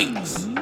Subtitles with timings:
[0.00, 0.59] Beats.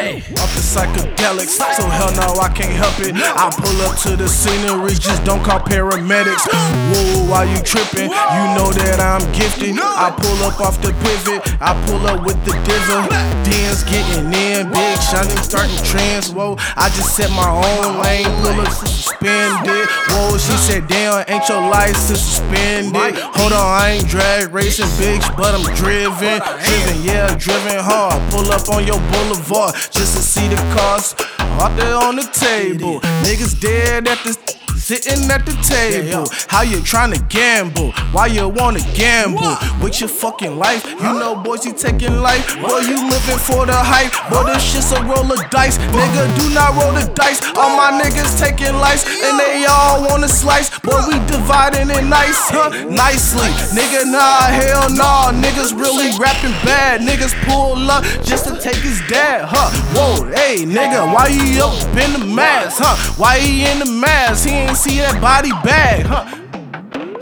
[0.00, 3.12] Hey, off the psychedelics, so hell no, I can't help it.
[3.20, 6.48] I pull up to the scenery, just don't call paramedics.
[6.48, 8.08] Whoa, why you tripping?
[8.08, 9.76] You know that I'm gifted.
[9.76, 13.12] I pull up off the pivot, I pull up with the dizzle.
[13.44, 16.32] Dance getting in, big shining, starting trends.
[16.32, 19.84] Whoa, I just set my own lane, pull up suspended.
[20.08, 23.20] Whoa, she said, damn, ain't your license suspended?
[23.36, 26.40] Hold on, I ain't drag racing, bitch, but I'm driven.
[26.40, 28.16] Driven, yeah, driven hard.
[28.32, 33.00] Pull up on your boulevard just to see the cars out there on the table.
[33.22, 34.59] Niggas dead at the
[34.90, 36.26] sitting at the table.
[36.48, 37.92] How you trying to gamble?
[38.10, 40.82] Why you wanna gamble with your fucking life?
[40.84, 42.42] You know, boys, you taking life.
[42.58, 44.10] Boy, you living for the hype.
[44.26, 45.78] Boy, this shit's a roll of dice.
[45.78, 47.38] Nigga, do not roll the dice.
[47.54, 50.74] All my niggas taking lives and they all wanna slice.
[50.80, 52.70] Boy, we dividing it nice, huh?
[52.90, 53.50] Nicely.
[53.70, 55.30] Nigga, nah, hell nah.
[55.30, 57.00] Niggas really rapping bad.
[57.00, 59.70] Niggas pull up just to take his dad, huh?
[59.94, 62.96] Whoa, hey, nigga, why you up in the mask, huh?
[63.14, 64.48] Why he in the mask?
[64.48, 66.24] He see that body bag, huh?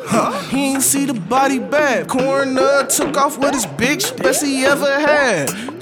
[0.06, 2.06] Huh, he ain't see the body bag.
[2.06, 5.77] Coroner took off with his bitch, best he ever had.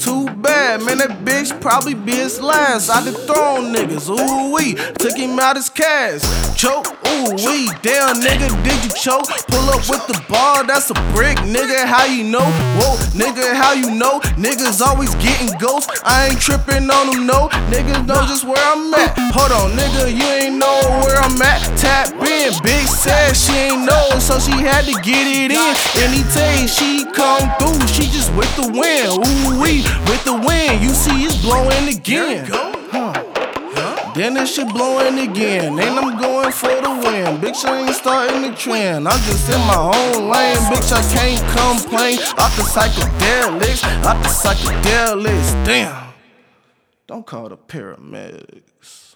[0.76, 2.90] Bad, man, that bitch probably be his last.
[2.90, 4.74] I dethrone niggas, ooh wee.
[5.00, 6.20] Took him out his cash.
[6.52, 7.72] Choke, ooh wee.
[7.80, 9.24] Damn, nigga, did you choke?
[9.48, 11.86] Pull up with the ball, that's a brick, nigga.
[11.86, 12.44] How you know?
[12.76, 14.20] Whoa, nigga, how you know?
[14.36, 15.88] Niggas always getting ghosts.
[16.04, 17.48] I ain't tripping on them, no.
[17.72, 19.16] Niggas know just where I'm at.
[19.32, 21.64] Hold on, nigga, you ain't know where I'm at.
[21.80, 25.72] Tap in, big said she ain't know, so she had to get it in.
[25.96, 28.05] Anytime she come through, she
[28.36, 29.24] with the wind.
[29.24, 30.82] Ooh wee, with the wind.
[30.82, 32.46] You see it's blowing again.
[32.48, 33.22] Huh.
[34.14, 35.78] Then this shit blowing again.
[35.78, 37.36] And I'm going for the win.
[37.36, 39.06] Bitch, I ain't starting the trend.
[39.06, 40.56] I'm just in my own lane.
[40.72, 42.18] Bitch, I can't complain.
[42.38, 45.64] Off the psychedelics, off the psychedelics.
[45.66, 46.14] Damn.
[47.06, 49.15] Don't call the paramedics.